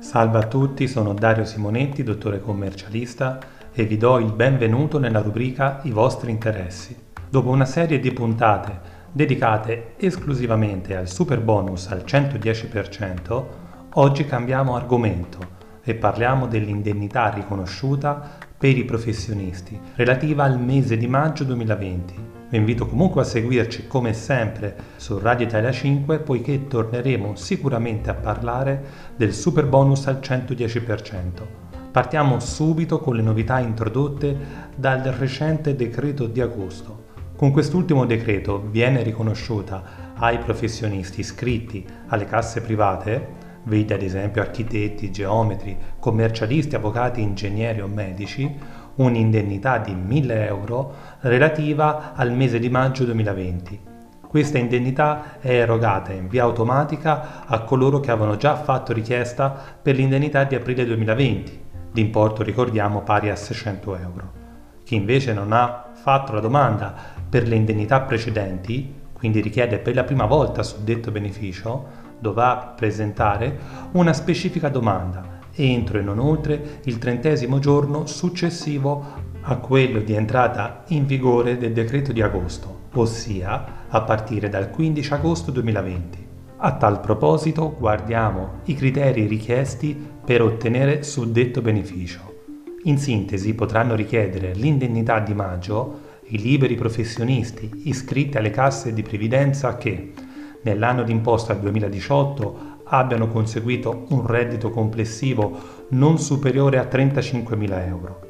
Salve 0.00 0.38
a 0.38 0.46
tutti, 0.46 0.86
sono 0.86 1.12
Dario 1.12 1.44
Simonetti, 1.44 2.04
dottore 2.04 2.40
commercialista 2.40 3.38
e 3.72 3.84
vi 3.84 3.96
do 3.96 4.18
il 4.18 4.32
benvenuto 4.32 5.00
nella 5.00 5.20
rubrica 5.20 5.80
I 5.82 5.90
vostri 5.90 6.30
interessi. 6.30 6.96
Dopo 7.28 7.50
una 7.50 7.64
serie 7.64 7.98
di 7.98 8.12
puntate 8.12 8.80
dedicate 9.10 9.94
esclusivamente 9.96 10.94
al 10.94 11.08
super 11.08 11.40
bonus 11.40 11.88
al 11.88 12.04
110%, 12.06 13.44
oggi 13.94 14.24
cambiamo 14.24 14.76
argomento 14.76 15.57
e 15.90 15.94
parliamo 15.94 16.46
dell'indennità 16.46 17.28
riconosciuta 17.28 18.36
per 18.56 18.76
i 18.76 18.84
professionisti 18.84 19.78
relativa 19.94 20.44
al 20.44 20.60
mese 20.60 20.96
di 20.96 21.06
maggio 21.06 21.44
2020 21.44 22.28
vi 22.50 22.56
invito 22.56 22.86
comunque 22.86 23.20
a 23.20 23.24
seguirci 23.24 23.86
come 23.88 24.14
sempre 24.14 24.74
su 24.96 25.18
Radio 25.18 25.46
Italia 25.46 25.70
5 25.70 26.20
poiché 26.20 26.66
torneremo 26.66 27.34
sicuramente 27.36 28.08
a 28.08 28.14
parlare 28.14 28.82
del 29.16 29.34
super 29.34 29.66
bonus 29.66 30.06
al 30.06 30.20
110%. 30.22 31.26
Partiamo 31.92 32.40
subito 32.40 33.00
con 33.00 33.16
le 33.16 33.20
novità 33.22 33.58
introdotte 33.58 34.34
dal 34.74 35.00
recente 35.00 35.76
decreto 35.76 36.26
di 36.26 36.40
agosto. 36.40 37.04
Con 37.36 37.50
quest'ultimo 37.50 38.06
decreto 38.06 38.66
viene 38.70 39.02
riconosciuta 39.02 40.14
ai 40.14 40.38
professionisti 40.38 41.20
iscritti 41.20 41.84
alle 42.06 42.24
casse 42.24 42.62
private, 42.62 43.47
vedi 43.68 43.92
ad 43.92 44.02
esempio 44.02 44.42
architetti, 44.42 45.12
geometri, 45.12 45.76
commercialisti, 46.00 46.74
avvocati, 46.74 47.20
ingegneri 47.20 47.80
o 47.80 47.86
medici, 47.86 48.58
un'indennità 48.96 49.78
di 49.78 49.94
1000 49.94 50.46
euro 50.46 50.94
relativa 51.20 52.14
al 52.14 52.32
mese 52.32 52.58
di 52.58 52.68
maggio 52.68 53.04
2020. 53.04 53.80
Questa 54.26 54.58
indennità 54.58 55.38
è 55.40 55.52
erogata 55.52 56.12
in 56.12 56.28
via 56.28 56.42
automatica 56.42 57.46
a 57.46 57.60
coloro 57.60 58.00
che 58.00 58.10
avevano 58.10 58.36
già 58.36 58.56
fatto 58.56 58.92
richiesta 58.92 59.56
per 59.80 59.94
l'indennità 59.94 60.44
di 60.44 60.54
aprile 60.54 60.84
2020, 60.84 61.64
d'importo 61.92 62.42
ricordiamo 62.42 63.02
pari 63.02 63.30
a 63.30 63.36
600 63.36 63.96
euro. 63.96 64.32
Chi 64.84 64.96
invece 64.96 65.32
non 65.32 65.52
ha 65.52 65.90
fatto 65.92 66.32
la 66.32 66.40
domanda 66.40 66.94
per 67.28 67.46
le 67.46 67.54
indennità 67.54 68.00
precedenti, 68.00 68.94
quindi 69.12 69.40
richiede 69.40 69.78
per 69.78 69.94
la 69.94 70.04
prima 70.04 70.26
volta 70.26 70.62
suddetto 70.62 71.10
beneficio, 71.10 72.06
dovrà 72.18 72.74
presentare 72.76 73.58
una 73.92 74.12
specifica 74.12 74.68
domanda 74.68 75.36
entro 75.62 75.98
e 75.98 76.02
non 76.02 76.18
oltre 76.18 76.80
il 76.84 76.98
trentesimo 76.98 77.58
giorno 77.58 78.06
successivo 78.06 79.26
a 79.42 79.56
quello 79.56 80.00
di 80.00 80.14
entrata 80.14 80.84
in 80.88 81.06
vigore 81.06 81.58
del 81.58 81.72
decreto 81.72 82.12
di 82.12 82.22
agosto, 82.22 82.86
ossia 82.94 83.86
a 83.88 84.00
partire 84.02 84.48
dal 84.48 84.70
15 84.70 85.12
agosto 85.14 85.50
2020. 85.50 86.26
A 86.58 86.72
tal 86.72 87.00
proposito 87.00 87.74
guardiamo 87.78 88.60
i 88.64 88.74
criteri 88.74 89.26
richiesti 89.26 89.96
per 90.24 90.42
ottenere 90.42 91.02
suddetto 91.02 91.60
beneficio. 91.60 92.36
In 92.84 92.98
sintesi 92.98 93.54
potranno 93.54 93.94
richiedere 93.94 94.52
l'indennità 94.54 95.20
di 95.20 95.34
maggio 95.34 96.06
i 96.30 96.38
liberi 96.38 96.74
professionisti 96.74 97.70
iscritti 97.84 98.36
alle 98.36 98.50
casse 98.50 98.92
di 98.92 99.02
previdenza 99.02 99.76
che 99.76 100.12
nell'anno 100.62 101.02
d'imposta 101.02 101.54
2018 101.54 102.76
abbiano 102.84 103.28
conseguito 103.28 104.06
un 104.08 104.26
reddito 104.26 104.70
complessivo 104.70 105.58
non 105.90 106.18
superiore 106.18 106.78
a 106.78 106.88
35.000 106.90 107.86
euro, 107.86 108.20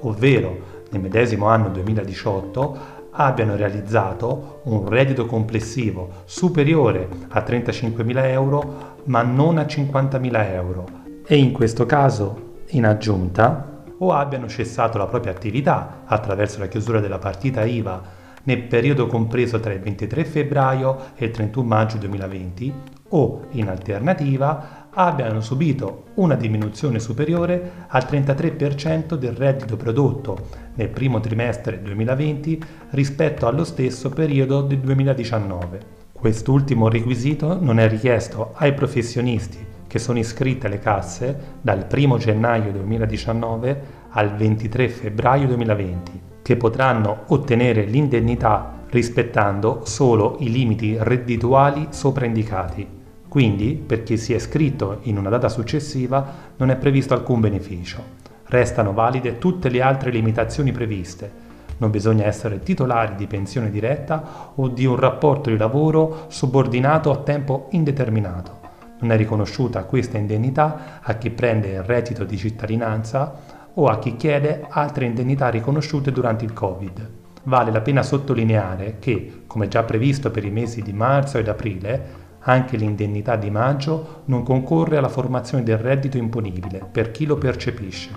ovvero 0.00 0.76
nel 0.90 1.00
medesimo 1.00 1.46
anno 1.46 1.68
2018 1.68 2.96
abbiano 3.10 3.56
realizzato 3.56 4.60
un 4.64 4.88
reddito 4.88 5.26
complessivo 5.26 6.22
superiore 6.24 7.08
a 7.28 7.40
35.000 7.40 8.24
euro 8.26 8.96
ma 9.04 9.22
non 9.22 9.58
a 9.58 9.62
50.000 9.62 10.52
euro. 10.52 10.86
E 11.26 11.36
in 11.36 11.52
questo 11.52 11.84
caso, 11.84 12.56
in 12.68 12.86
aggiunta, 12.86 13.82
o 13.98 14.12
abbiano 14.12 14.48
cessato 14.48 14.96
la 14.98 15.06
propria 15.06 15.32
attività 15.32 16.02
attraverso 16.06 16.60
la 16.60 16.68
chiusura 16.68 17.00
della 17.00 17.18
partita 17.18 17.64
IVA 17.64 18.16
nel 18.48 18.62
periodo 18.62 19.06
compreso 19.06 19.60
tra 19.60 19.74
il 19.74 19.80
23 19.80 20.24
febbraio 20.24 21.10
e 21.16 21.26
il 21.26 21.30
31 21.32 21.66
maggio 21.66 21.98
2020 21.98 22.72
o, 23.10 23.42
in 23.50 23.68
alternativa, 23.68 24.86
abbiano 24.90 25.42
subito 25.42 26.04
una 26.14 26.34
diminuzione 26.34 26.98
superiore 26.98 27.84
al 27.88 28.06
33% 28.10 29.16
del 29.16 29.32
reddito 29.32 29.76
prodotto 29.76 30.48
nel 30.76 30.88
primo 30.88 31.20
trimestre 31.20 31.82
2020 31.82 32.62
rispetto 32.90 33.46
allo 33.46 33.64
stesso 33.64 34.08
periodo 34.08 34.62
del 34.62 34.78
2019. 34.78 35.96
Quest'ultimo 36.10 36.88
requisito 36.88 37.58
non 37.60 37.78
è 37.78 37.86
richiesto 37.86 38.52
ai 38.54 38.72
professionisti 38.72 39.66
che 39.86 39.98
sono 39.98 40.18
iscritti 40.18 40.64
alle 40.64 40.78
casse 40.78 41.56
dal 41.60 41.86
1 41.90 42.16
gennaio 42.16 42.72
2019 42.72 43.82
al 44.10 44.34
23 44.34 44.88
febbraio 44.88 45.46
2020, 45.48 46.27
che 46.48 46.56
potranno 46.56 47.24
ottenere 47.26 47.84
l'indennità 47.84 48.84
rispettando 48.88 49.82
solo 49.84 50.36
i 50.38 50.50
limiti 50.50 50.96
reddituali 50.98 51.88
sopra 51.90 52.24
indicati. 52.24 52.88
Quindi, 53.28 53.74
per 53.74 54.02
chi 54.02 54.16
si 54.16 54.32
è 54.32 54.36
iscritto 54.36 55.00
in 55.02 55.18
una 55.18 55.28
data 55.28 55.50
successiva, 55.50 56.24
non 56.56 56.70
è 56.70 56.76
previsto 56.76 57.12
alcun 57.12 57.40
beneficio. 57.40 58.02
Restano 58.44 58.94
valide 58.94 59.36
tutte 59.36 59.68
le 59.68 59.82
altre 59.82 60.10
limitazioni 60.10 60.72
previste. 60.72 61.30
Non 61.76 61.90
bisogna 61.90 62.24
essere 62.24 62.60
titolari 62.60 63.14
di 63.14 63.26
pensione 63.26 63.68
diretta 63.68 64.52
o 64.54 64.68
di 64.68 64.86
un 64.86 64.96
rapporto 64.96 65.50
di 65.50 65.58
lavoro 65.58 66.28
subordinato 66.28 67.10
a 67.10 67.18
tempo 67.18 67.66
indeterminato. 67.72 68.58
Non 69.00 69.12
è 69.12 69.18
riconosciuta 69.18 69.84
questa 69.84 70.16
indennità 70.16 71.00
a 71.02 71.12
chi 71.18 71.28
prende 71.28 71.72
il 71.72 71.82
reddito 71.82 72.24
di 72.24 72.38
cittadinanza 72.38 73.57
o 73.80 73.86
a 73.86 73.98
chi 73.98 74.16
chiede 74.16 74.66
altre 74.68 75.04
indennità 75.04 75.48
riconosciute 75.48 76.10
durante 76.10 76.44
il 76.44 76.52
Covid. 76.52 77.10
Vale 77.44 77.70
la 77.70 77.80
pena 77.80 78.02
sottolineare 78.02 78.96
che, 78.98 79.42
come 79.46 79.68
già 79.68 79.84
previsto 79.84 80.30
per 80.30 80.44
i 80.44 80.50
mesi 80.50 80.82
di 80.82 80.92
marzo 80.92 81.38
ed 81.38 81.48
aprile, 81.48 82.26
anche 82.40 82.76
l'indennità 82.76 83.36
di 83.36 83.50
maggio 83.50 84.22
non 84.26 84.42
concorre 84.42 84.96
alla 84.96 85.08
formazione 85.08 85.62
del 85.62 85.78
reddito 85.78 86.18
imponibile 86.18 86.86
per 86.90 87.12
chi 87.12 87.24
lo 87.24 87.36
percepisce. 87.36 88.10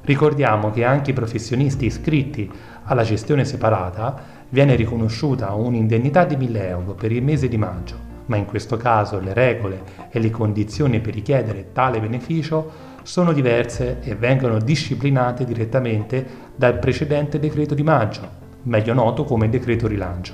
Ricordiamo 0.00 0.70
che 0.70 0.84
anche 0.84 1.12
i 1.12 1.14
professionisti 1.14 1.86
iscritti 1.86 2.50
alla 2.84 3.04
gestione 3.04 3.44
separata 3.44 4.20
viene 4.48 4.74
riconosciuta 4.74 5.52
un'indennità 5.54 6.24
di 6.24 6.36
1000 6.36 6.68
euro 6.68 6.92
per 6.92 7.12
il 7.12 7.22
mese 7.22 7.48
di 7.48 7.56
maggio, 7.56 7.96
ma 8.26 8.36
in 8.36 8.46
questo 8.46 8.76
caso 8.76 9.20
le 9.20 9.32
regole 9.32 9.82
e 10.10 10.18
le 10.18 10.30
condizioni 10.30 11.00
per 11.00 11.14
richiedere 11.14 11.72
tale 11.72 12.00
beneficio 12.00 12.92
sono 13.04 13.34
diverse 13.34 13.98
e 14.00 14.14
vengono 14.14 14.58
disciplinate 14.58 15.44
direttamente 15.44 16.26
dal 16.56 16.78
precedente 16.78 17.38
decreto 17.38 17.74
di 17.74 17.82
maggio, 17.82 18.26
meglio 18.62 18.94
noto 18.94 19.24
come 19.24 19.50
decreto 19.50 19.86
rilancio. 19.86 20.32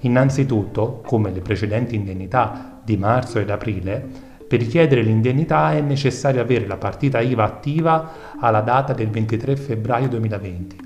Innanzitutto, 0.00 1.02
come 1.06 1.30
le 1.30 1.40
precedenti 1.40 1.94
indennità 1.94 2.80
di 2.84 2.96
marzo 2.96 3.38
ed 3.38 3.48
aprile, 3.48 4.04
per 4.48 4.58
richiedere 4.58 5.02
l'indennità 5.02 5.72
è 5.72 5.80
necessario 5.80 6.40
avere 6.40 6.66
la 6.66 6.76
partita 6.76 7.20
IVA 7.20 7.44
attiva 7.44 8.12
alla 8.40 8.60
data 8.60 8.92
del 8.92 9.08
23 9.08 9.54
febbraio 9.54 10.08
2020, 10.08 10.76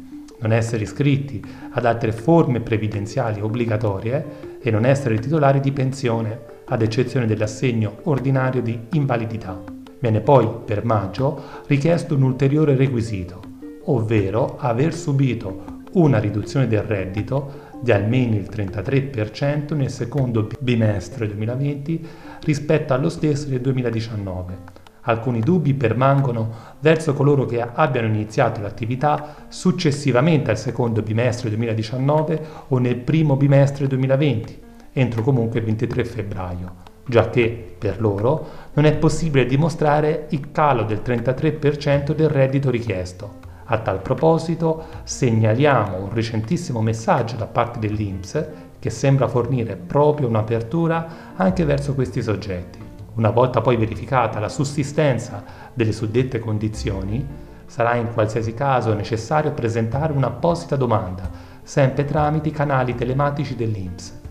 non 0.41 0.53
essere 0.53 0.83
iscritti 0.83 1.43
ad 1.71 1.87
altre 1.87 2.13
forme 2.13 2.61
previdenziali 2.61 3.41
obbligatorie 3.41 4.59
e 4.61 4.71
non 4.71 4.85
essere 4.85 5.19
titolari 5.19 5.61
di 5.61 5.73
pensione, 5.73 6.53
ad 6.67 6.83
eccezione 6.83 7.25
dell'assegno 7.25 8.01
ordinario 8.03 8.61
di 8.61 8.79
invalidità. 8.91 9.74
Viene 10.05 10.21
poi, 10.21 10.47
per 10.63 10.85
maggio, 10.85 11.63
richiesto 11.67 12.15
un 12.15 12.25
ulteriore 12.25 12.77
requisito, 12.77 13.41
ovvero 13.85 14.59
aver 14.59 14.93
subito 14.93 15.81
una 15.93 16.19
riduzione 16.19 16.67
del 16.67 16.83
reddito 16.83 17.71
di 17.81 17.91
almeno 17.91 18.35
il 18.35 18.47
33% 18.51 19.75
nel 19.75 19.89
secondo 19.89 20.47
bimestre 20.61 21.27
2020 21.27 22.07
rispetto 22.43 22.93
allo 22.93 23.09
stesso 23.09 23.49
del 23.49 23.63
2019. 23.63 24.59
Alcuni 25.05 25.41
dubbi 25.41 25.73
permangono 25.73 26.53
verso 26.81 27.15
coloro 27.15 27.47
che 27.47 27.63
abbiano 27.63 28.09
iniziato 28.09 28.61
l'attività 28.61 29.47
successivamente 29.49 30.51
al 30.51 30.59
secondo 30.59 31.01
bimestre 31.01 31.49
2019 31.49 32.43
o 32.69 32.77
nel 32.77 32.97
primo 32.97 33.37
bimestre 33.37 33.87
2020, 33.87 34.61
entro 34.93 35.23
comunque 35.23 35.61
il 35.61 35.65
23 35.65 36.05
febbraio, 36.05 36.93
già 37.07 37.29
che 37.31 37.77
per 37.79 38.01
loro 38.01 38.47
non 38.75 38.87
è 38.87 38.97
possibile 38.97 39.47
dimostrare 39.47 40.27
il 40.31 40.51
calo 40.51 40.85
del 40.85 41.03
33% 41.05 42.13
del 42.13 42.29
reddito 42.29 42.71
richiesto. 42.71 43.43
A 43.67 43.79
tal 43.79 44.01
proposito 44.01 44.85
segnaliamo 45.05 46.03
un 46.03 46.13
recentissimo 46.13 46.83
messaggio 46.83 47.37
da 47.37 47.47
parte 47.47 47.79
dell'INPS 47.79 48.47
che 48.79 48.91
sembra 48.91 49.29
fornire 49.29 49.77
proprio 49.77 50.29
un'apertura 50.29 51.35
anche 51.37 51.65
verso 51.65 51.95
questi 51.95 52.21
soggetti. 52.21 52.79
Una 53.15 53.31
volta 53.31 53.61
poi 53.61 53.77
verificata 53.77 54.41
la 54.41 54.49
sussistenza 54.49 55.43
delle 55.73 55.93
suddette 55.93 56.39
condizioni, 56.39 57.27
sarà 57.67 57.95
in 57.95 58.13
qualsiasi 58.13 58.53
caso 58.53 58.93
necessario 58.93 59.53
presentare 59.53 60.13
un'apposita 60.13 60.77
domanda, 60.77 61.31
sempre 61.63 62.05
tramite 62.05 62.49
i 62.49 62.53
canali 62.53 62.95
telematici 62.95 63.57
dell'INPS. 63.57 64.23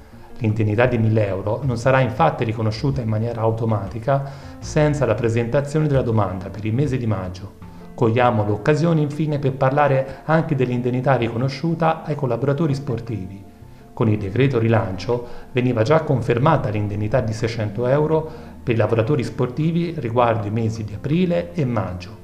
L'indennità 0.43 0.87
di 0.87 0.97
1000 0.97 1.25
euro 1.25 1.61
non 1.63 1.77
sarà 1.77 2.01
infatti 2.01 2.43
riconosciuta 2.43 2.99
in 2.99 3.07
maniera 3.07 3.39
automatica 3.39 4.29
senza 4.59 5.05
la 5.05 5.13
presentazione 5.13 5.87
della 5.87 6.01
domanda 6.01 6.49
per 6.49 6.65
il 6.65 6.73
mese 6.73 6.97
di 6.97 7.07
maggio. 7.07 7.53
Cogliamo 7.93 8.45
l'occasione 8.45 8.99
infine 8.99 9.39
per 9.39 9.53
parlare 9.53 10.23
anche 10.25 10.53
dell'indennità 10.53 11.15
riconosciuta 11.15 12.03
ai 12.03 12.15
collaboratori 12.15 12.75
sportivi. 12.75 13.41
Con 13.93 14.09
il 14.09 14.17
decreto 14.17 14.59
rilancio 14.59 15.25
veniva 15.53 15.81
già 15.83 16.01
confermata 16.01 16.67
l'indennità 16.67 17.21
di 17.21 17.31
600 17.31 17.87
euro 17.87 18.29
per 18.61 18.75
i 18.75 18.77
lavoratori 18.77 19.23
sportivi 19.23 19.93
riguardo 19.95 20.45
i 20.45 20.51
mesi 20.51 20.83
di 20.83 20.93
aprile 20.93 21.53
e 21.53 21.63
maggio. 21.63 22.17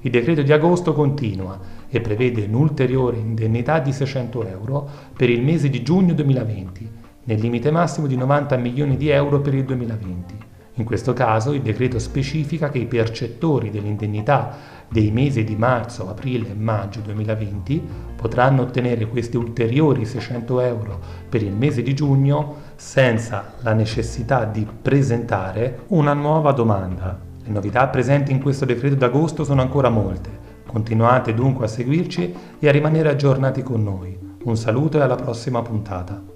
Il 0.00 0.10
decreto 0.10 0.42
di 0.42 0.52
agosto 0.52 0.92
continua 0.92 1.58
e 1.88 2.02
prevede 2.02 2.44
un'ulteriore 2.44 3.16
indennità 3.16 3.78
di 3.78 3.92
600 3.92 4.46
euro 4.46 4.86
per 5.16 5.30
il 5.30 5.42
mese 5.42 5.70
di 5.70 5.82
giugno 5.82 6.12
2020, 6.12 6.91
nel 7.24 7.38
limite 7.38 7.70
massimo 7.70 8.06
di 8.06 8.16
90 8.16 8.56
milioni 8.56 8.96
di 8.96 9.08
euro 9.08 9.40
per 9.40 9.54
il 9.54 9.64
2020. 9.64 10.50
In 10.76 10.84
questo 10.84 11.12
caso 11.12 11.52
il 11.52 11.60
decreto 11.60 11.98
specifica 11.98 12.70
che 12.70 12.78
i 12.78 12.86
percettori 12.86 13.70
dell'indennità 13.70 14.80
dei 14.88 15.10
mesi 15.10 15.44
di 15.44 15.54
marzo, 15.54 16.08
aprile 16.08 16.50
e 16.50 16.54
maggio 16.54 17.00
2020 17.00 17.82
potranno 18.16 18.62
ottenere 18.62 19.06
questi 19.06 19.36
ulteriori 19.36 20.06
600 20.06 20.60
euro 20.60 21.00
per 21.28 21.42
il 21.42 21.52
mese 21.52 21.82
di 21.82 21.94
giugno 21.94 22.56
senza 22.76 23.54
la 23.60 23.74
necessità 23.74 24.44
di 24.44 24.66
presentare 24.80 25.80
una 25.88 26.14
nuova 26.14 26.52
domanda. 26.52 27.18
Le 27.44 27.50
novità 27.50 27.86
presenti 27.88 28.32
in 28.32 28.40
questo 28.40 28.64
decreto 28.64 28.94
d'agosto 28.94 29.44
sono 29.44 29.60
ancora 29.60 29.90
molte. 29.90 30.30
Continuate 30.66 31.34
dunque 31.34 31.66
a 31.66 31.68
seguirci 31.68 32.34
e 32.58 32.68
a 32.68 32.72
rimanere 32.72 33.10
aggiornati 33.10 33.62
con 33.62 33.82
noi. 33.82 34.18
Un 34.44 34.56
saluto 34.56 34.98
e 34.98 35.02
alla 35.02 35.16
prossima 35.16 35.60
puntata. 35.60 36.31